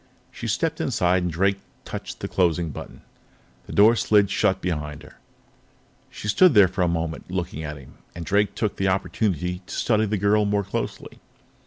She 0.31 0.47
stepped 0.47 0.81
inside, 0.81 1.21
and 1.21 1.31
Drake 1.31 1.59
touched 1.85 2.21
the 2.21 2.27
closing 2.27 2.71
button. 2.71 3.03
The 3.67 3.71
door 3.71 3.95
slid 3.95 4.31
shut 4.31 4.59
behind 4.59 5.03
her. 5.03 5.17
She 6.09 6.27
stood 6.27 6.55
there 6.55 6.67
for 6.67 6.81
a 6.81 6.87
moment, 6.87 7.29
looking 7.29 7.63
at 7.63 7.77
him, 7.77 7.99
and 8.15 8.25
Drake 8.25 8.55
took 8.55 8.77
the 8.77 8.87
opportunity 8.87 9.61
to 9.67 9.75
study 9.75 10.07
the 10.07 10.17
girl 10.17 10.43
more 10.45 10.63
closely. 10.63 11.19